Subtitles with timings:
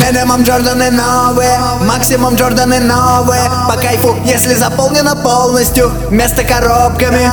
[0.00, 7.30] Минимум Джорданы новые, максимум Джорданы новые По кайфу, если заполнено полностью Место коробками.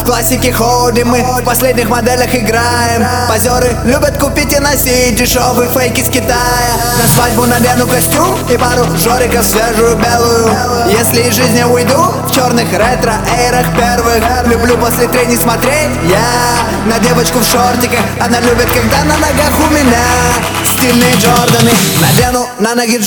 [0.00, 3.04] В классике ходим мы, в последних моделях играем.
[3.28, 6.76] Позеры любят купить и носить дешевые фейки с Китая.
[6.96, 10.50] На свадьбу надену костюм и пару жориков свежую белую.
[10.88, 14.22] Если из жизни уйду, в черных ретро-эйрах первых.
[14.46, 19.74] Люблю после трени смотреть, я На девочку в шортиках, она любит, когда на ногах у
[19.74, 22.98] меня Стильные Джорданы, надену на ноги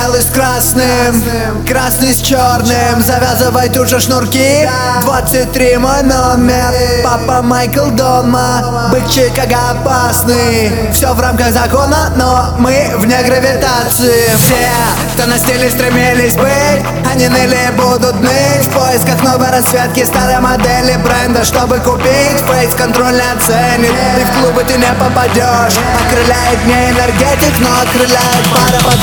[0.00, 1.22] Белый с красным,
[1.68, 4.66] красный с черным Завязывай тут же шнурки
[5.02, 6.72] 23 мой номер.
[7.04, 10.72] Папа Майкл дома Бычик опасный.
[10.94, 14.24] Все в рамках закона, но мы вне гравитации.
[14.38, 14.68] Все,
[15.14, 18.59] кто на стиле стремились быть Они ныли будут ныть
[19.00, 21.44] поисках новой расцветки старой модели бренда.
[21.44, 23.94] Чтобы купить фейс контроль не оценит.
[24.20, 25.78] И в клубы ты не попадешь.
[26.06, 29.00] Окрыляет не энергетик, но окрыляет пара подруг.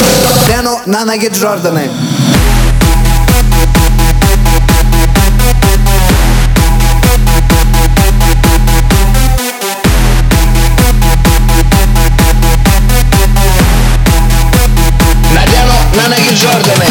[0.47, 1.89] Дену на ноги Джорданы.
[15.33, 16.86] Надену на ноги Джорданы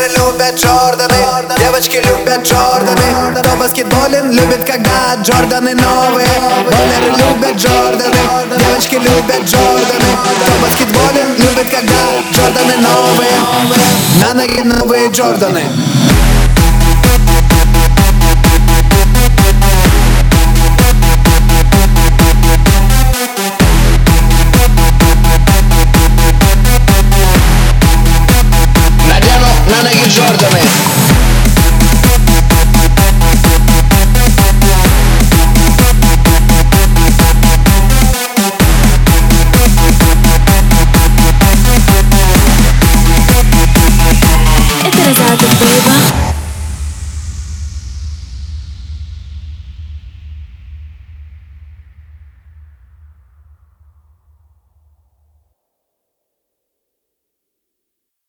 [0.00, 6.26] Олеры любят Джорданы, девочки любят Джорданы Кто баскетболен, любит, когда Джорданы новые
[6.72, 8.16] Олеры любят Джорданы,
[8.58, 13.30] девочки любят Джорданы Кто баскетболен, любит, когда Джорданы новые
[14.22, 15.64] На ноги новые Джорданы
[30.10, 30.49] Jordan.